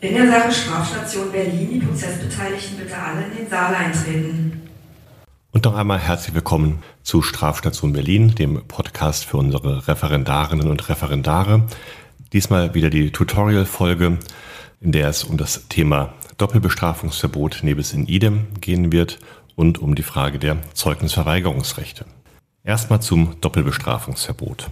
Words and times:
In 0.00 0.14
der 0.14 0.30
Sache 0.30 0.52
Strafstation 0.52 1.32
Berlin 1.32 1.70
die 1.72 1.80
Prozessbeteiligten 1.80 2.78
bitte 2.78 2.96
alle 2.96 3.24
in 3.24 3.36
den 3.36 3.50
Saal 3.50 3.74
eintreten. 3.74 4.62
Und 5.50 5.64
noch 5.64 5.74
einmal 5.74 5.98
herzlich 5.98 6.36
willkommen 6.36 6.84
zu 7.02 7.20
Strafstation 7.20 7.92
Berlin, 7.92 8.32
dem 8.36 8.62
Podcast 8.68 9.24
für 9.24 9.38
unsere 9.38 9.88
Referendarinnen 9.88 10.68
und 10.70 10.88
Referendare. 10.88 11.64
Diesmal 12.32 12.74
wieder 12.74 12.90
die 12.90 13.10
Tutorial-Folge, 13.10 14.18
in 14.80 14.92
der 14.92 15.08
es 15.08 15.24
um 15.24 15.36
das 15.36 15.66
Thema 15.68 16.14
Doppelbestrafungsverbot 16.36 17.60
nebis 17.62 17.92
in 17.92 18.06
idem 18.06 18.46
gehen 18.60 18.92
wird 18.92 19.18
und 19.56 19.78
um 19.78 19.96
die 19.96 20.04
Frage 20.04 20.38
der 20.38 20.58
Zeugnisverweigerungsrechte. 20.74 22.04
Erstmal 22.62 23.02
zum 23.02 23.40
Doppelbestrafungsverbot. 23.40 24.70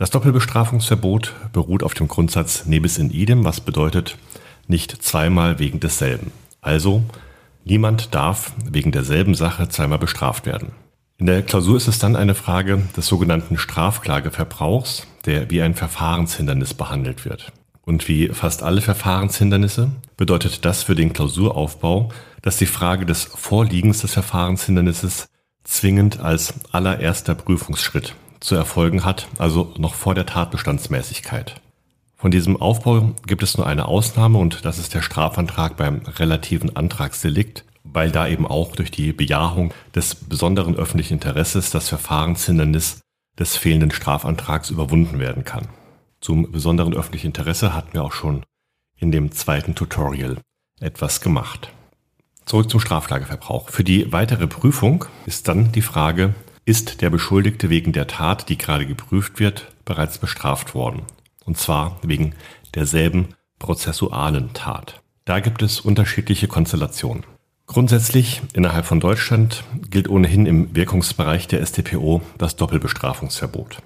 Das 0.00 0.08
Doppelbestrafungsverbot 0.08 1.34
beruht 1.52 1.82
auf 1.82 1.92
dem 1.92 2.08
Grundsatz 2.08 2.64
nebis 2.64 2.96
in 2.96 3.10
idem, 3.10 3.44
was 3.44 3.60
bedeutet 3.60 4.16
nicht 4.66 5.02
zweimal 5.02 5.58
wegen 5.58 5.78
desselben. 5.78 6.32
Also 6.62 7.02
niemand 7.66 8.14
darf 8.14 8.54
wegen 8.64 8.92
derselben 8.92 9.34
Sache 9.34 9.68
zweimal 9.68 9.98
bestraft 9.98 10.46
werden. 10.46 10.72
In 11.18 11.26
der 11.26 11.42
Klausur 11.42 11.76
ist 11.76 11.86
es 11.86 11.98
dann 11.98 12.16
eine 12.16 12.34
Frage 12.34 12.80
des 12.96 13.08
sogenannten 13.08 13.58
Strafklageverbrauchs, 13.58 15.06
der 15.26 15.50
wie 15.50 15.60
ein 15.60 15.74
Verfahrenshindernis 15.74 16.72
behandelt 16.72 17.26
wird. 17.26 17.52
Und 17.82 18.08
wie 18.08 18.28
fast 18.28 18.62
alle 18.62 18.80
Verfahrenshindernisse 18.80 19.90
bedeutet 20.16 20.64
das 20.64 20.82
für 20.82 20.94
den 20.94 21.12
Klausuraufbau, 21.12 22.10
dass 22.40 22.56
die 22.56 22.64
Frage 22.64 23.04
des 23.04 23.24
Vorliegens 23.24 24.00
des 24.00 24.14
Verfahrenshindernisses 24.14 25.28
zwingend 25.62 26.20
als 26.20 26.54
allererster 26.72 27.34
Prüfungsschritt 27.34 28.14
zu 28.40 28.54
erfolgen 28.54 29.04
hat, 29.04 29.28
also 29.38 29.72
noch 29.78 29.94
vor 29.94 30.14
der 30.14 30.26
Tatbestandsmäßigkeit. 30.26 31.60
Von 32.16 32.30
diesem 32.30 32.60
Aufbau 32.60 33.12
gibt 33.26 33.42
es 33.42 33.56
nur 33.56 33.66
eine 33.66 33.86
Ausnahme 33.86 34.38
und 34.38 34.64
das 34.64 34.78
ist 34.78 34.92
der 34.94 35.02
Strafantrag 35.02 35.76
beim 35.76 36.02
relativen 36.06 36.76
Antragsdelikt, 36.76 37.64
weil 37.84 38.10
da 38.10 38.28
eben 38.28 38.46
auch 38.46 38.76
durch 38.76 38.90
die 38.90 39.12
Bejahung 39.12 39.72
des 39.94 40.14
besonderen 40.14 40.76
öffentlichen 40.76 41.14
Interesses 41.14 41.70
das 41.70 41.88
Verfahrenshindernis 41.88 43.00
des 43.38 43.56
fehlenden 43.56 43.90
Strafantrags 43.90 44.70
überwunden 44.70 45.18
werden 45.18 45.44
kann. 45.44 45.68
Zum 46.20 46.52
besonderen 46.52 46.94
öffentlichen 46.94 47.28
Interesse 47.28 47.74
hatten 47.74 47.94
wir 47.94 48.04
auch 48.04 48.12
schon 48.12 48.42
in 48.98 49.10
dem 49.12 49.32
zweiten 49.32 49.74
Tutorial 49.74 50.36
etwas 50.78 51.22
gemacht. 51.22 51.72
Zurück 52.44 52.70
zum 52.70 52.80
Straflageverbrauch. 52.80 53.70
Für 53.70 53.84
die 53.84 54.12
weitere 54.12 54.46
Prüfung 54.46 55.06
ist 55.24 55.48
dann 55.48 55.72
die 55.72 55.82
Frage, 55.82 56.34
ist 56.70 57.02
der 57.02 57.10
Beschuldigte 57.10 57.68
wegen 57.68 57.90
der 57.90 58.06
Tat, 58.06 58.48
die 58.48 58.56
gerade 58.56 58.86
geprüft 58.86 59.40
wird, 59.40 59.66
bereits 59.84 60.18
bestraft 60.18 60.72
worden? 60.72 61.02
Und 61.44 61.58
zwar 61.58 61.98
wegen 62.02 62.36
derselben 62.76 63.30
prozessualen 63.58 64.52
Tat. 64.52 65.02
Da 65.24 65.40
gibt 65.40 65.62
es 65.62 65.80
unterschiedliche 65.80 66.46
Konstellationen. 66.46 67.24
Grundsätzlich 67.66 68.40
innerhalb 68.52 68.86
von 68.86 69.00
Deutschland 69.00 69.64
gilt 69.90 70.08
ohnehin 70.08 70.46
im 70.46 70.72
Wirkungsbereich 70.76 71.48
der 71.48 71.66
StPO 71.66 72.22
das 72.38 72.54
Doppelbestrafungsverbot. 72.54 73.78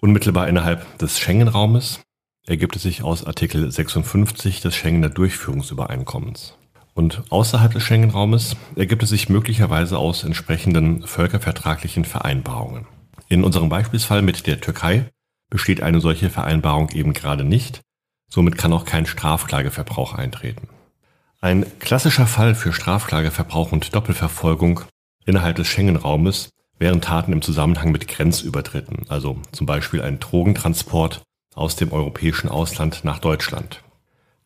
Unmittelbar 0.00 0.48
innerhalb 0.48 0.98
des 0.98 1.20
Schengen-Raumes 1.20 2.00
ergibt 2.44 2.74
es 2.74 2.82
sich 2.82 3.04
aus 3.04 3.24
Artikel 3.24 3.70
56 3.70 4.60
des 4.60 4.74
Schengener 4.74 5.10
Durchführungsübereinkommens. 5.10 6.56
Und 6.94 7.22
außerhalb 7.30 7.72
des 7.72 7.82
Schengen-Raumes 7.82 8.56
ergibt 8.76 9.02
es 9.02 9.08
sich 9.08 9.28
möglicherweise 9.28 9.98
aus 9.98 10.24
entsprechenden 10.24 11.06
völkervertraglichen 11.06 12.04
Vereinbarungen. 12.04 12.86
In 13.28 13.44
unserem 13.44 13.70
Beispielsfall 13.70 14.20
mit 14.20 14.46
der 14.46 14.60
Türkei 14.60 15.10
besteht 15.48 15.82
eine 15.82 16.00
solche 16.00 16.28
Vereinbarung 16.28 16.90
eben 16.90 17.14
gerade 17.14 17.44
nicht. 17.44 17.80
Somit 18.28 18.58
kann 18.58 18.72
auch 18.72 18.84
kein 18.84 19.06
Strafklageverbrauch 19.06 20.14
eintreten. 20.14 20.68
Ein 21.40 21.66
klassischer 21.80 22.26
Fall 22.26 22.54
für 22.54 22.72
Strafklageverbrauch 22.72 23.72
und 23.72 23.94
Doppelverfolgung 23.94 24.82
innerhalb 25.24 25.56
des 25.56 25.68
Schengen-Raumes 25.68 26.50
wären 26.78 27.00
Taten 27.00 27.32
im 27.32 27.42
Zusammenhang 27.42 27.90
mit 27.90 28.08
Grenzübertritten, 28.08 29.06
also 29.08 29.38
zum 29.52 29.66
Beispiel 29.66 30.02
ein 30.02 30.20
Drogentransport 30.20 31.22
aus 31.54 31.76
dem 31.76 31.92
europäischen 31.92 32.48
Ausland 32.48 33.04
nach 33.04 33.18
Deutschland. 33.18 33.82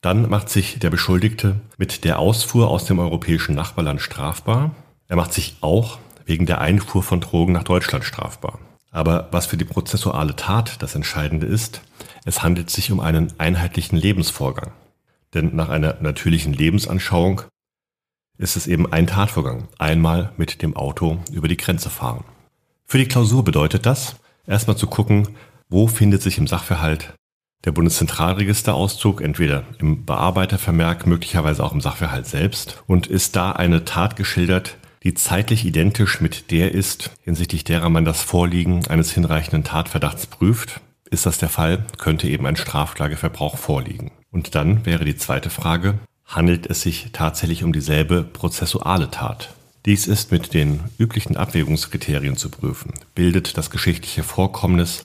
Dann 0.01 0.29
macht 0.29 0.49
sich 0.49 0.79
der 0.79 0.91
Beschuldigte 0.91 1.61
mit 1.79 2.05
der 2.05 2.19
Ausfuhr 2.19 2.69
aus 2.69 2.85
dem 2.85 2.99
europäischen 2.99 3.55
Nachbarland 3.55 4.01
strafbar. 4.01 4.75
Er 5.09 5.17
macht 5.17 5.33
sich 5.33 5.57
auch 5.61 5.99
wegen 6.25 6.47
der 6.47 6.61
Einfuhr 6.61 7.03
von 7.03 7.21
Drogen 7.21 7.53
nach 7.53 7.65
Deutschland 7.65 8.05
strafbar. 8.05 8.59
Aber 8.91 9.29
was 9.31 9.47
für 9.47 9.57
die 9.57 9.65
prozessuale 9.65 10.37
Tat 10.37 10.83
das 10.83 10.95
Entscheidende 10.95 11.47
ist, 11.47 11.83
es 12.25 12.43
handelt 12.43 12.71
sich 12.71 12.91
um 12.91 13.01
einen 13.01 13.33
einheitlichen 13.39 13.99
Lebensvorgang. 13.99 14.73
Denn 15.35 15.55
nach 15.55 15.69
einer 15.69 15.97
natürlichen 16.01 16.53
Lebensanschauung 16.53 17.43
ist 18.39 18.57
es 18.57 18.67
eben 18.67 18.93
ein 18.93 19.07
Tatvorgang. 19.07 19.69
Einmal 19.79 20.33
mit 20.37 20.63
dem 20.63 20.77
Auto 20.77 21.19
über 21.31 21.49
die 21.49 21.57
Grenze 21.57 21.91
fahren. 21.91 22.25
Für 22.85 22.99
die 22.99 23.09
Klausur 23.09 23.45
bedeutet 23.45 23.87
das, 23.87 24.17
erstmal 24.47 24.77
zu 24.77 24.87
gucken, 24.87 25.29
wo 25.69 25.89
findet 25.89 26.23
sich 26.23 26.39
im 26.39 26.47
Sachverhalt 26.47 27.15
der 27.67 27.73
Bundeszentralregisterauszug, 27.73 29.21
entweder 29.21 29.65
im 29.79 30.07
Bearbeitervermerk, 30.07 31.07
möglicherweise 31.07 31.63
auch 31.63 31.73
im 31.73 31.81
Sachverhalt 31.81 32.27
selbst, 32.27 32.83
und 32.87 33.09
ist 33.09 33.37
da 33.37 33.51
eine 33.53 33.85
Tat 33.85 34.17
geschildert, 34.17 34.77
die 35.03 35.15
zeitlich 35.15 35.65
identisch 35.67 36.21
mit 36.21 36.51
der 36.51 36.73
ist, 36.73 37.11
hinsichtlich 37.23 37.65
derer 37.65 37.91
man 37.91 38.05
das 38.05 38.23
Vorliegen 38.23 38.87
eines 38.87 39.13
hinreichenden 39.13 39.65
Tatverdachts 39.65 40.27
prüft. 40.27 40.81
Ist 41.11 41.27
das 41.27 41.39
der 41.39 41.49
Fall, 41.49 41.85
könnte 41.99 42.29
eben 42.29 42.47
ein 42.47 42.57
Strafklageverbrauch 42.57 43.57
vorliegen. 43.59 44.13
Und 44.31 44.55
dann 44.55 44.87
wäre 44.87 45.05
die 45.05 45.17
zweite 45.17 45.51
Frage, 45.51 45.99
handelt 46.25 46.67
es 46.67 46.83
sich 46.83 47.11
tatsächlich 47.13 47.63
um 47.65 47.73
dieselbe 47.73 48.23
prozessuale 48.23 49.11
Tat. 49.11 49.55
Dies 49.87 50.09
ist 50.09 50.33
mit 50.33 50.55
den 50.55 50.81
üblichen 50.99 51.37
Abwägungskriterien 51.37 52.37
zu 52.37 52.49
prüfen. 52.49 52.93
Bildet 53.15 53.57
das 53.57 53.71
geschichtliche 53.71 54.25
Vorkommnis 54.25 55.05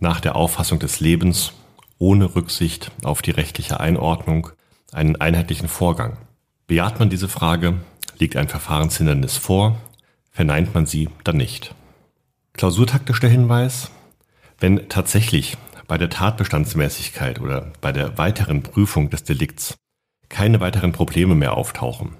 nach 0.00 0.20
der 0.20 0.36
Auffassung 0.36 0.78
des 0.78 1.00
Lebens 1.00 1.52
ohne 1.98 2.34
Rücksicht 2.34 2.90
auf 3.02 3.22
die 3.22 3.30
rechtliche 3.30 3.80
Einordnung 3.80 4.50
einen 4.92 5.16
einheitlichen 5.16 5.68
Vorgang? 5.68 6.16
Bejaht 6.66 6.98
man 6.98 7.10
diese 7.10 7.28
Frage, 7.28 7.80
liegt 8.18 8.36
ein 8.36 8.48
Verfahrenshindernis 8.48 9.36
vor, 9.36 9.80
verneint 10.30 10.74
man 10.74 10.86
sie 10.86 11.08
dann 11.24 11.36
nicht. 11.36 11.74
Klausurtaktischer 12.54 13.28
Hinweis, 13.28 13.90
wenn 14.58 14.88
tatsächlich 14.88 15.56
bei 15.88 15.98
der 15.98 16.10
Tatbestandsmäßigkeit 16.10 17.40
oder 17.40 17.72
bei 17.80 17.92
der 17.92 18.16
weiteren 18.18 18.62
Prüfung 18.62 19.10
des 19.10 19.24
Delikts 19.24 19.74
keine 20.28 20.60
weiteren 20.60 20.92
Probleme 20.92 21.34
mehr 21.34 21.56
auftauchen, 21.56 22.16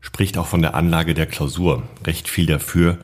spricht 0.00 0.38
auch 0.38 0.46
von 0.46 0.62
der 0.62 0.74
Anlage 0.74 1.14
der 1.14 1.26
Klausur 1.26 1.82
recht 2.04 2.28
viel 2.28 2.46
dafür, 2.46 2.98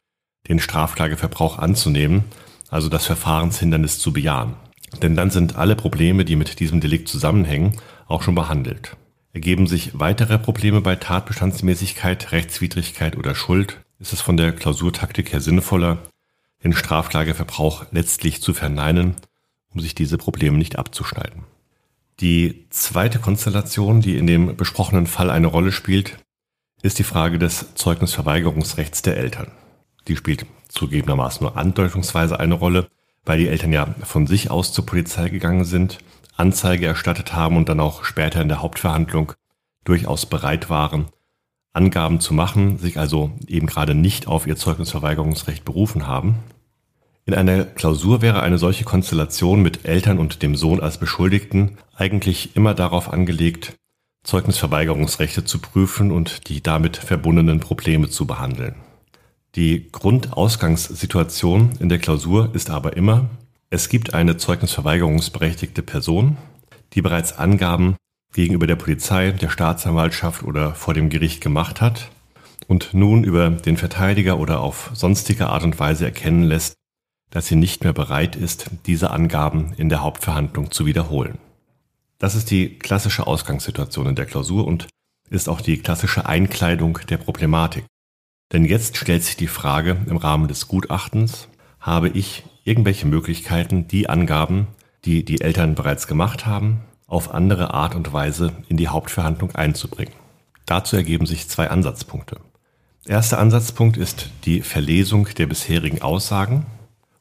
den 0.48 0.58
Strafklageverbrauch 0.58 1.58
anzunehmen, 1.58 2.24
also 2.68 2.88
das 2.88 3.06
Verfahrenshindernis 3.06 3.98
zu 3.98 4.12
bejahen. 4.12 4.54
Denn 5.00 5.16
dann 5.16 5.30
sind 5.30 5.56
alle 5.56 5.76
Probleme, 5.76 6.24
die 6.24 6.36
mit 6.36 6.60
diesem 6.60 6.80
Delikt 6.80 7.08
zusammenhängen, 7.08 7.78
auch 8.06 8.22
schon 8.22 8.34
behandelt. 8.34 8.96
Ergeben 9.32 9.66
sich 9.66 9.98
weitere 9.98 10.38
Probleme 10.38 10.82
bei 10.82 10.96
Tatbestandsmäßigkeit, 10.96 12.32
Rechtswidrigkeit 12.32 13.16
oder 13.16 13.34
Schuld, 13.34 13.80
ist 13.98 14.12
es 14.12 14.20
von 14.20 14.36
der 14.36 14.52
Klausurtaktik 14.52 15.32
her 15.32 15.40
sinnvoller, 15.40 15.98
den 16.62 16.74
Strafklageverbrauch 16.74 17.86
letztlich 17.92 18.42
zu 18.42 18.52
verneinen, 18.52 19.14
um 19.72 19.80
sich 19.80 19.94
diese 19.94 20.18
Probleme 20.18 20.58
nicht 20.58 20.78
abzuschneiden. 20.78 21.44
Die 22.20 22.66
zweite 22.70 23.18
Konstellation, 23.18 24.00
die 24.00 24.16
in 24.16 24.26
dem 24.26 24.56
besprochenen 24.56 25.06
Fall 25.06 25.30
eine 25.30 25.46
Rolle 25.46 25.72
spielt, 25.72 26.18
ist 26.82 26.98
die 26.98 27.04
Frage 27.04 27.38
des 27.38 27.74
Zeugnisverweigerungsrechts 27.74 29.02
der 29.02 29.16
Eltern. 29.16 29.50
Die 30.08 30.16
spielt 30.16 30.46
zugegebenermaßen 30.68 31.44
nur 31.44 31.56
andeutungsweise 31.56 32.38
eine 32.38 32.54
Rolle, 32.54 32.88
weil 33.24 33.38
die 33.38 33.48
Eltern 33.48 33.72
ja 33.72 33.94
von 34.02 34.26
sich 34.26 34.50
aus 34.50 34.72
zur 34.72 34.86
Polizei 34.86 35.28
gegangen 35.28 35.64
sind, 35.64 35.98
Anzeige 36.36 36.86
erstattet 36.86 37.34
haben 37.34 37.56
und 37.56 37.68
dann 37.68 37.80
auch 37.80 38.04
später 38.04 38.40
in 38.40 38.48
der 38.48 38.62
Hauptverhandlung 38.62 39.32
durchaus 39.84 40.26
bereit 40.26 40.70
waren, 40.70 41.06
Angaben 41.72 42.20
zu 42.20 42.34
machen, 42.34 42.78
sich 42.78 42.98
also 42.98 43.32
eben 43.46 43.66
gerade 43.66 43.94
nicht 43.94 44.26
auf 44.26 44.46
ihr 44.46 44.56
Zeugnisverweigerungsrecht 44.56 45.64
berufen 45.64 46.06
haben. 46.06 46.38
In 47.24 47.34
einer 47.34 47.64
Klausur 47.64 48.20
wäre 48.20 48.42
eine 48.42 48.58
solche 48.58 48.84
Konstellation 48.84 49.62
mit 49.62 49.84
Eltern 49.84 50.18
und 50.18 50.42
dem 50.42 50.56
Sohn 50.56 50.80
als 50.80 50.98
Beschuldigten 50.98 51.78
eigentlich 51.94 52.56
immer 52.56 52.74
darauf 52.74 53.12
angelegt, 53.12 53.74
Zeugnisverweigerungsrechte 54.24 55.44
zu 55.44 55.60
prüfen 55.60 56.10
und 56.10 56.48
die 56.48 56.62
damit 56.62 56.96
verbundenen 56.96 57.60
Probleme 57.60 58.08
zu 58.08 58.26
behandeln. 58.26 58.74
Die 59.54 59.92
Grundausgangssituation 59.92 61.72
in 61.78 61.90
der 61.90 61.98
Klausur 61.98 62.54
ist 62.54 62.70
aber 62.70 62.96
immer, 62.96 63.28
es 63.68 63.90
gibt 63.90 64.14
eine 64.14 64.38
zeugnisverweigerungsberechtigte 64.38 65.82
Person, 65.82 66.38
die 66.94 67.02
bereits 67.02 67.36
Angaben 67.36 67.96
gegenüber 68.32 68.66
der 68.66 68.76
Polizei, 68.76 69.30
der 69.32 69.50
Staatsanwaltschaft 69.50 70.42
oder 70.42 70.74
vor 70.74 70.94
dem 70.94 71.10
Gericht 71.10 71.42
gemacht 71.42 71.82
hat 71.82 72.10
und 72.66 72.94
nun 72.94 73.24
über 73.24 73.50
den 73.50 73.76
Verteidiger 73.76 74.38
oder 74.38 74.60
auf 74.60 74.90
sonstige 74.94 75.48
Art 75.48 75.64
und 75.64 75.78
Weise 75.78 76.06
erkennen 76.06 76.44
lässt, 76.44 76.74
dass 77.28 77.46
sie 77.46 77.56
nicht 77.56 77.84
mehr 77.84 77.92
bereit 77.92 78.36
ist, 78.36 78.70
diese 78.86 79.10
Angaben 79.10 79.74
in 79.76 79.90
der 79.90 80.02
Hauptverhandlung 80.02 80.70
zu 80.70 80.86
wiederholen. 80.86 81.36
Das 82.18 82.34
ist 82.34 82.50
die 82.50 82.78
klassische 82.78 83.26
Ausgangssituation 83.26 84.06
in 84.06 84.14
der 84.14 84.26
Klausur 84.26 84.66
und 84.66 84.86
ist 85.28 85.48
auch 85.48 85.60
die 85.60 85.78
klassische 85.78 86.24
Einkleidung 86.24 87.00
der 87.10 87.18
Problematik. 87.18 87.84
Denn 88.52 88.64
jetzt 88.64 88.96
stellt 88.98 89.24
sich 89.24 89.36
die 89.36 89.46
Frage 89.46 89.96
im 90.06 90.18
Rahmen 90.18 90.48
des 90.48 90.68
Gutachtens, 90.68 91.48
habe 91.80 92.08
ich 92.08 92.44
irgendwelche 92.64 93.06
Möglichkeiten, 93.06 93.88
die 93.88 94.08
Angaben, 94.08 94.68
die 95.04 95.24
die 95.24 95.40
Eltern 95.40 95.74
bereits 95.74 96.06
gemacht 96.06 96.46
haben, 96.46 96.82
auf 97.06 97.32
andere 97.34 97.74
Art 97.74 97.94
und 97.94 98.12
Weise 98.12 98.52
in 98.68 98.76
die 98.76 98.88
Hauptverhandlung 98.88 99.54
einzubringen. 99.54 100.14
Dazu 100.66 100.96
ergeben 100.96 101.26
sich 101.26 101.48
zwei 101.48 101.70
Ansatzpunkte. 101.70 102.38
Erster 103.06 103.38
Ansatzpunkt 103.38 103.96
ist 103.96 104.30
die 104.44 104.60
Verlesung 104.60 105.28
der 105.36 105.46
bisherigen 105.46 106.02
Aussagen 106.02 106.66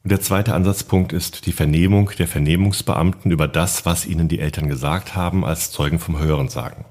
und 0.04 0.10
der 0.10 0.20
zweite 0.20 0.54
Ansatzpunkt 0.54 1.12
ist 1.12 1.46
die 1.46 1.52
Vernehmung 1.52 2.10
der 2.18 2.28
Vernehmungsbeamten 2.28 3.30
über 3.30 3.48
das, 3.48 3.84
was 3.84 4.06
ihnen 4.06 4.28
die 4.28 4.38
Eltern 4.38 4.68
gesagt 4.68 5.16
haben, 5.16 5.44
als 5.44 5.70
Zeugen 5.70 5.98
vom 5.98 6.18
Hörensagen. 6.18 6.84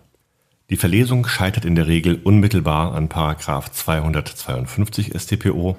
Die 0.72 0.78
Verlesung 0.78 1.28
scheitert 1.28 1.66
in 1.66 1.76
der 1.76 1.88
Regel 1.88 2.22
unmittelbar 2.24 2.94
an 2.94 3.10
Paragraph 3.10 3.70
252 3.74 5.12
StPO, 5.14 5.78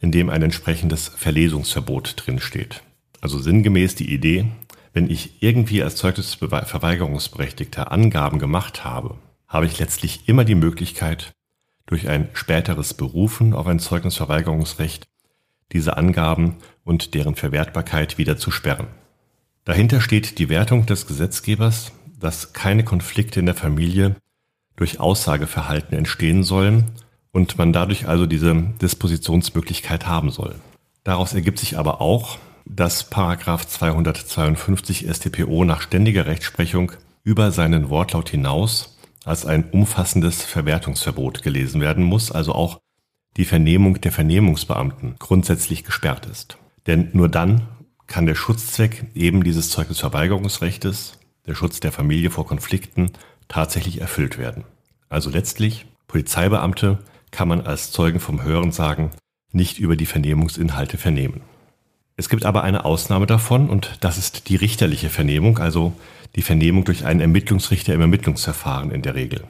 in 0.00 0.10
dem 0.10 0.30
ein 0.30 0.40
entsprechendes 0.40 1.08
Verlesungsverbot 1.08 2.14
drinsteht. 2.16 2.82
Also 3.20 3.38
sinngemäß 3.38 3.94
die 3.94 4.10
Idee, 4.10 4.46
wenn 4.94 5.10
ich 5.10 5.42
irgendwie 5.42 5.82
als 5.82 5.96
Zeugnisverweigerungsberechtigter 5.96 7.92
Angaben 7.92 8.38
gemacht 8.38 8.84
habe, 8.84 9.18
habe 9.48 9.66
ich 9.66 9.78
letztlich 9.78 10.26
immer 10.30 10.46
die 10.46 10.54
Möglichkeit, 10.54 11.32
durch 11.84 12.08
ein 12.08 12.30
späteres 12.32 12.94
Berufen 12.94 13.52
auf 13.52 13.66
ein 13.66 13.80
Zeugnisverweigerungsrecht 13.80 15.04
diese 15.72 15.98
Angaben 15.98 16.56
und 16.84 17.12
deren 17.12 17.34
Verwertbarkeit 17.34 18.16
wieder 18.16 18.38
zu 18.38 18.50
sperren. 18.50 18.86
Dahinter 19.64 20.00
steht 20.00 20.38
die 20.38 20.48
Wertung 20.48 20.86
des 20.86 21.06
Gesetzgebers, 21.06 21.92
dass 22.22 22.52
keine 22.52 22.84
Konflikte 22.84 23.40
in 23.40 23.46
der 23.46 23.54
Familie 23.54 24.16
durch 24.76 25.00
Aussageverhalten 25.00 25.96
entstehen 25.96 26.44
sollen 26.44 26.92
und 27.32 27.58
man 27.58 27.72
dadurch 27.72 28.08
also 28.08 28.26
diese 28.26 28.54
Dispositionsmöglichkeit 28.54 30.06
haben 30.06 30.30
soll. 30.30 30.54
Daraus 31.04 31.34
ergibt 31.34 31.58
sich 31.58 31.78
aber 31.78 32.00
auch, 32.00 32.38
dass 32.64 33.10
Paragraph 33.10 33.66
252 33.66 35.08
StPO 35.12 35.64
nach 35.64 35.82
ständiger 35.82 36.26
Rechtsprechung 36.26 36.92
über 37.24 37.50
seinen 37.50 37.90
Wortlaut 37.90 38.28
hinaus 38.30 38.96
als 39.24 39.46
ein 39.46 39.70
umfassendes 39.70 40.42
Verwertungsverbot 40.42 41.42
gelesen 41.42 41.80
werden 41.80 42.04
muss, 42.04 42.30
also 42.30 42.54
auch 42.54 42.80
die 43.36 43.44
Vernehmung 43.44 44.00
der 44.00 44.12
Vernehmungsbeamten 44.12 45.16
grundsätzlich 45.18 45.84
gesperrt 45.84 46.26
ist. 46.26 46.58
Denn 46.86 47.10
nur 47.12 47.28
dann 47.28 47.68
kann 48.06 48.26
der 48.26 48.34
Schutzzweck 48.34 49.06
eben 49.14 49.42
dieses 49.42 49.70
Zeugnisverweigerungsrechtes, 49.70 51.18
der 51.46 51.54
Schutz 51.54 51.80
der 51.80 51.92
Familie 51.92 52.30
vor 52.30 52.46
Konflikten, 52.46 53.10
tatsächlich 53.48 54.00
erfüllt 54.00 54.38
werden. 54.38 54.64
Also 55.08 55.30
letztlich, 55.30 55.86
Polizeibeamte 56.08 56.98
kann 57.30 57.48
man 57.48 57.62
als 57.62 57.90
Zeugen 57.90 58.20
vom 58.20 58.42
Hörensagen 58.42 59.10
nicht 59.50 59.78
über 59.78 59.96
die 59.96 60.06
Vernehmungsinhalte 60.06 60.98
vernehmen. 60.98 61.42
Es 62.16 62.28
gibt 62.28 62.44
aber 62.44 62.62
eine 62.62 62.84
Ausnahme 62.84 63.26
davon 63.26 63.68
und 63.68 63.98
das 64.00 64.18
ist 64.18 64.48
die 64.48 64.56
richterliche 64.56 65.10
Vernehmung, 65.10 65.58
also 65.58 65.92
die 66.36 66.42
Vernehmung 66.42 66.84
durch 66.84 67.04
einen 67.04 67.20
Ermittlungsrichter 67.20 67.94
im 67.94 68.00
Ermittlungsverfahren 68.00 68.90
in 68.90 69.02
der 69.02 69.14
Regel. 69.14 69.44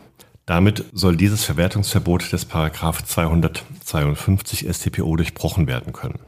Damit 0.47 0.85
soll 0.93 1.17
dieses 1.17 1.45
Verwertungsverbot 1.45 2.33
des 2.33 2.45
Paragraph 2.45 3.05
252 3.05 4.69
StPO 4.69 5.17
durchbrochen 5.17 5.67
werden 5.67 5.93
können. 5.93 6.19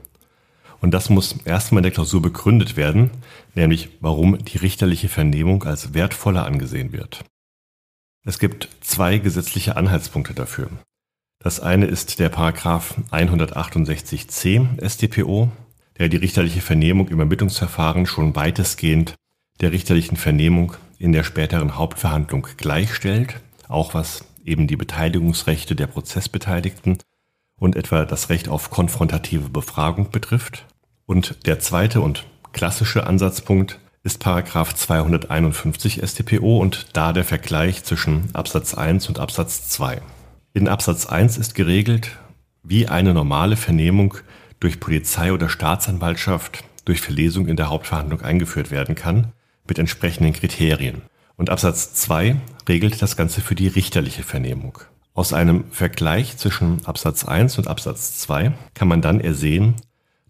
Und 0.84 0.90
das 0.90 1.08
muss 1.08 1.36
erstmal 1.46 1.78
in 1.78 1.84
der 1.84 1.92
Klausur 1.92 2.20
begründet 2.20 2.76
werden, 2.76 3.10
nämlich 3.54 3.88
warum 4.00 4.44
die 4.44 4.58
richterliche 4.58 5.08
Vernehmung 5.08 5.62
als 5.62 5.94
wertvoller 5.94 6.44
angesehen 6.44 6.92
wird. 6.92 7.25
Es 8.26 8.38
gibt 8.38 8.69
zwei 8.82 9.16
gesetzliche 9.16 9.78
Anhaltspunkte 9.78 10.34
dafür. 10.34 10.69
Das 11.38 11.58
eine 11.58 11.86
ist 11.86 12.19
der 12.19 12.28
Paragraph 12.28 12.96
168c 13.12 14.86
StPO, 14.86 15.50
der 15.98 16.10
die 16.10 16.19
richterliche 16.19 16.60
Vernehmung 16.60 17.08
im 17.08 17.19
Ermittlungsverfahren 17.19 18.04
schon 18.04 18.37
weitestgehend 18.37 19.14
der 19.62 19.72
richterlichen 19.72 20.19
Vernehmung 20.19 20.75
in 20.98 21.12
der 21.12 21.25
späteren 21.25 21.78
Hauptverhandlung 21.78 22.46
gleichstellt, 22.58 23.40
auch 23.69 23.94
was 23.94 24.26
eben 24.44 24.66
die 24.66 24.76
Beteiligungsrechte 24.76 25.76
der 25.76 25.87
Prozessbeteiligten 25.87 26.98
und 27.58 27.75
etwa 27.75 28.04
das 28.04 28.28
Recht 28.28 28.50
auf 28.50 28.69
konfrontative 28.69 29.48
Befragung 29.48 30.10
betrifft. 30.10 30.66
Und 31.06 31.46
der 31.46 31.58
zweite 31.60 32.00
und 32.00 32.24
klassische 32.52 33.06
Ansatzpunkt 33.06 33.78
ist 34.02 34.20
Paragraph 34.20 34.74
251 34.74 36.02
StPO 36.04 36.58
und 36.58 36.86
da 36.92 37.12
der 37.12 37.24
Vergleich 37.24 37.84
zwischen 37.84 38.28
Absatz 38.34 38.74
1 38.74 39.08
und 39.08 39.18
Absatz 39.18 39.68
2. 39.70 40.00
In 40.52 40.68
Absatz 40.68 41.06
1 41.06 41.36
ist 41.38 41.54
geregelt, 41.54 42.10
wie 42.62 42.88
eine 42.88 43.12
normale 43.12 43.56
Vernehmung 43.56 44.14
durch 44.60 44.80
Polizei 44.80 45.32
oder 45.32 45.48
Staatsanwaltschaft 45.48 46.64
durch 46.84 47.00
Verlesung 47.00 47.46
in 47.48 47.56
der 47.56 47.70
Hauptverhandlung 47.70 48.22
eingeführt 48.22 48.70
werden 48.70 48.94
kann, 48.94 49.32
mit 49.66 49.78
entsprechenden 49.78 50.32
Kriterien. 50.32 51.02
Und 51.36 51.50
Absatz 51.50 51.94
2 51.94 52.36
regelt 52.68 53.00
das 53.02 53.16
Ganze 53.16 53.40
für 53.40 53.54
die 53.54 53.68
richterliche 53.68 54.22
Vernehmung. 54.22 54.78
Aus 55.14 55.32
einem 55.32 55.64
Vergleich 55.70 56.36
zwischen 56.36 56.84
Absatz 56.86 57.24
1 57.24 57.58
und 57.58 57.68
Absatz 57.68 58.18
2 58.18 58.52
kann 58.74 58.88
man 58.88 59.00
dann 59.00 59.20
ersehen, 59.20 59.74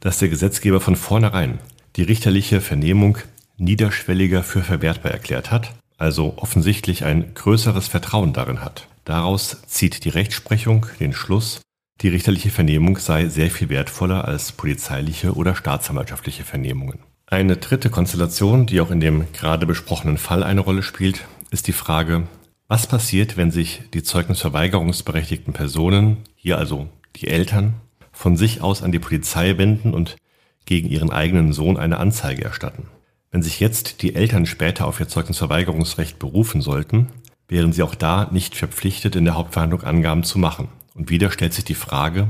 dass 0.05 0.19
der 0.19 0.29
Gesetzgeber 0.29 0.81
von 0.81 0.97
vornherein 0.97 1.59
die 1.97 2.03
richterliche 2.03 2.61
Vernehmung 2.61 3.19
niederschwelliger 3.57 4.43
für 4.43 4.63
verwertbar 4.63 5.13
erklärt 5.13 5.51
hat, 5.51 5.73
also 5.97 6.35
offensichtlich 6.37 7.05
ein 7.05 7.33
größeres 7.35 7.89
Vertrauen 7.89 8.35
darin 8.35 8.63
hat. 8.63 8.87
Daraus 9.05 9.63
zieht 9.67 10.05
die 10.05 10.11
Rechtsprechung 10.11 10.87
den 11.01 11.15
Schluss, 11.15 11.63
die 12.03 12.09
richterliche 12.09 12.51
Vernehmung 12.51 12.99
sei 12.99 13.29
sehr 13.29 13.51
viel 13.51 13.71
wertvoller 13.71 14.27
als 14.27 14.53
polizeiliche 14.53 15.35
oder 15.35 15.57
staatsanwaltschaftliche 15.57 16.45
Vernehmungen. 16.45 16.99
Eine 17.27 17.57
dritte 17.57 17.89
Konstellation, 17.89 18.67
die 18.67 18.83
auch 18.83 18.91
in 18.91 19.01
dem 19.01 19.33
gerade 19.33 19.65
besprochenen 19.65 20.19
Fall 20.19 20.43
eine 20.43 20.61
Rolle 20.61 20.83
spielt, 20.83 21.25
ist 21.51 21.67
die 21.67 21.73
Frage, 21.73 22.25
was 22.69 22.87
passiert, 22.87 23.39
wenn 23.39 23.51
sich 23.51 23.83
die 23.95 24.03
zeugnisverweigerungsberechtigten 24.03 25.55
Personen, 25.55 26.19
hier 26.35 26.59
also 26.59 26.89
die 27.17 27.29
Eltern, 27.29 27.75
von 28.15 28.37
sich 28.37 28.63
aus 28.63 28.83
an 28.83 28.93
die 28.93 28.99
Polizei 28.99 29.59
wenden 29.59 29.93
und 29.93 30.17
gegen 30.65 30.89
ihren 30.89 31.11
eigenen 31.11 31.53
Sohn 31.53 31.77
eine 31.77 31.99
Anzeige 31.99 32.45
erstatten. 32.45 32.87
Wenn 33.31 33.43
sich 33.43 33.61
jetzt 33.61 34.03
die 34.03 34.15
Eltern 34.15 34.47
später 34.47 34.87
auf 34.87 35.01
ihr 35.01 35.09
Zeugnisverweigerungsrecht 35.09 36.19
berufen 36.19 36.63
sollten, 36.63 37.09
wären 37.49 37.73
sie 37.73 37.83
auch 37.83 37.95
da 37.95 38.29
nicht 38.31 38.55
verpflichtet, 38.55 39.17
in 39.17 39.25
der 39.25 39.35
Hauptverhandlung 39.35 39.83
Angaben 39.83 40.23
zu 40.23 40.39
machen. 40.39 40.69
Und 40.95 41.11
wieder 41.11 41.31
stellt 41.31 41.53
sich 41.53 41.65
die 41.65 41.75
Frage, 41.75 42.29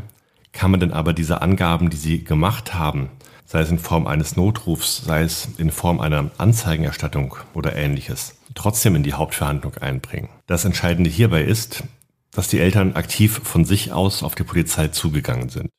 kann 0.53 0.71
man 0.71 0.81
denn 0.81 0.93
aber 0.93 1.13
diese 1.13 1.43
Angaben, 1.43 1.91
die 1.91 1.97
sie 1.97 2.25
gemacht 2.25 2.75
haben, 2.75 3.11
sei 3.45 3.61
es 3.61 3.71
in 3.71 3.79
Form 3.79 4.07
eines 4.07 4.37
Notrufs, 4.37 5.05
sei 5.05 5.23
es 5.23 5.49
in 5.59 5.71
Form 5.71 6.01
einer 6.01 6.31
Anzeigenerstattung 6.39 7.37
oder 7.53 7.77
ähnliches, 7.77 8.39
trotzdem 8.55 8.97
in 8.97 9.03
die 9.03 9.13
Hauptverhandlung 9.13 9.77
einbringen. 9.77 10.31
Das 10.47 10.65
Entscheidende 10.65 11.11
hierbei 11.11 11.43
ist, 11.43 11.85
dass 12.31 12.49
die 12.49 12.61
Eltern 12.61 12.95
aktiv 12.95 13.41
von 13.45 13.65
sich 13.65 13.93
aus 13.93 14.23
auf 14.23 14.35
die 14.35 14.45
Polizei 14.45 14.89
zugegangen 14.89 15.51
sind. 15.51 15.71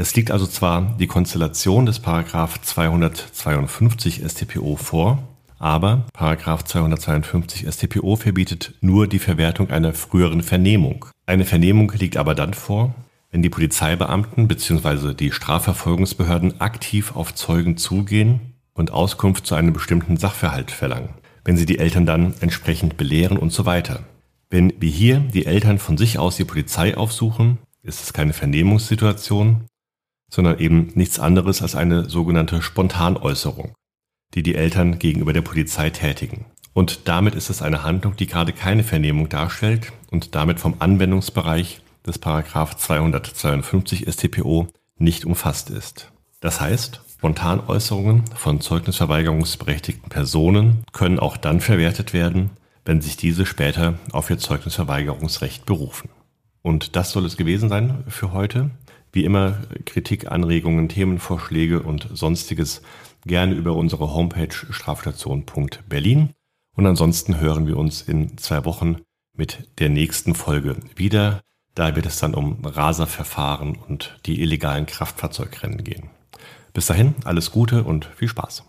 Es 0.00 0.14
liegt 0.14 0.30
also 0.30 0.46
zwar 0.46 0.94
die 1.00 1.08
Konstellation 1.08 1.84
des 1.84 1.98
Paragraph 1.98 2.60
252 2.60 4.22
StPO 4.24 4.76
vor, 4.76 5.18
aber 5.58 6.06
Paragraph 6.12 6.62
252 6.62 7.66
StPO 7.68 8.14
verbietet 8.14 8.74
nur 8.80 9.08
die 9.08 9.18
Verwertung 9.18 9.70
einer 9.70 9.94
früheren 9.94 10.44
Vernehmung. 10.44 11.06
Eine 11.26 11.44
Vernehmung 11.44 11.90
liegt 11.98 12.16
aber 12.16 12.36
dann 12.36 12.54
vor, 12.54 12.94
wenn 13.32 13.42
die 13.42 13.48
Polizeibeamten 13.48 14.46
bzw. 14.46 15.14
die 15.14 15.32
Strafverfolgungsbehörden 15.32 16.60
aktiv 16.60 17.16
auf 17.16 17.34
Zeugen 17.34 17.76
zugehen 17.76 18.54
und 18.74 18.92
Auskunft 18.92 19.48
zu 19.48 19.56
einem 19.56 19.72
bestimmten 19.72 20.16
Sachverhalt 20.16 20.70
verlangen, 20.70 21.14
wenn 21.42 21.56
sie 21.56 21.66
die 21.66 21.80
Eltern 21.80 22.06
dann 22.06 22.34
entsprechend 22.38 22.96
belehren 22.98 23.36
und 23.36 23.52
so 23.52 23.66
weiter. 23.66 24.04
Wenn 24.48 24.72
wie 24.78 24.90
hier 24.90 25.18
die 25.18 25.46
Eltern 25.46 25.80
von 25.80 25.98
sich 25.98 26.20
aus 26.20 26.36
die 26.36 26.44
Polizei 26.44 26.96
aufsuchen, 26.96 27.58
ist 27.82 28.00
es 28.00 28.12
keine 28.12 28.32
Vernehmungssituation, 28.32 29.64
sondern 30.28 30.58
eben 30.58 30.92
nichts 30.94 31.18
anderes 31.18 31.62
als 31.62 31.74
eine 31.74 32.08
sogenannte 32.08 32.62
Spontanäußerung, 32.62 33.74
die 34.34 34.42
die 34.42 34.54
Eltern 34.54 34.98
gegenüber 34.98 35.32
der 35.32 35.42
Polizei 35.42 35.90
tätigen. 35.90 36.46
Und 36.74 37.08
damit 37.08 37.34
ist 37.34 37.50
es 37.50 37.62
eine 37.62 37.82
Handlung, 37.82 38.16
die 38.16 38.26
gerade 38.26 38.52
keine 38.52 38.84
Vernehmung 38.84 39.28
darstellt 39.28 39.92
und 40.10 40.34
damit 40.34 40.60
vom 40.60 40.76
Anwendungsbereich 40.78 41.80
des 42.06 42.18
Paragraph 42.18 42.76
252 42.76 44.06
StPO 44.08 44.68
nicht 44.98 45.24
umfasst 45.24 45.70
ist. 45.70 46.12
Das 46.40 46.60
heißt, 46.60 47.02
Spontanäußerungen 47.18 48.26
von 48.36 48.60
zeugnisverweigerungsberechtigten 48.60 50.08
Personen 50.08 50.84
können 50.92 51.18
auch 51.18 51.36
dann 51.36 51.60
verwertet 51.60 52.12
werden, 52.12 52.50
wenn 52.84 53.00
sich 53.00 53.16
diese 53.16 53.44
später 53.44 53.98
auf 54.12 54.30
ihr 54.30 54.38
Zeugnisverweigerungsrecht 54.38 55.66
berufen. 55.66 56.10
Und 56.62 56.94
das 56.94 57.10
soll 57.10 57.24
es 57.24 57.36
gewesen 57.36 57.68
sein 57.68 58.04
für 58.06 58.32
heute. 58.32 58.70
Wie 59.18 59.24
immer 59.24 59.58
Kritik, 59.84 60.30
Anregungen, 60.30 60.88
Themenvorschläge 60.88 61.82
und 61.82 62.06
sonstiges 62.14 62.82
gerne 63.26 63.54
über 63.54 63.74
unsere 63.74 64.14
Homepage 64.14 64.54
strafstation.berlin 64.70 66.34
Und 66.76 66.86
ansonsten 66.86 67.40
hören 67.40 67.66
wir 67.66 67.78
uns 67.78 68.00
in 68.00 68.38
zwei 68.38 68.64
Wochen 68.64 68.98
mit 69.36 69.68
der 69.80 69.88
nächsten 69.88 70.36
Folge 70.36 70.76
wieder. 70.94 71.40
Da 71.74 71.96
wird 71.96 72.06
es 72.06 72.20
dann 72.20 72.32
um 72.32 72.64
Raserverfahren 72.64 73.74
und 73.88 74.20
die 74.24 74.40
illegalen 74.40 74.86
Kraftfahrzeugrennen 74.86 75.82
gehen. 75.82 76.10
Bis 76.72 76.86
dahin, 76.86 77.16
alles 77.24 77.50
Gute 77.50 77.82
und 77.82 78.04
viel 78.04 78.28
Spaß. 78.28 78.62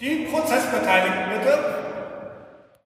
Die 0.00 0.26
Prozessbeteiligten 0.32 1.28
bitte. 1.28 1.77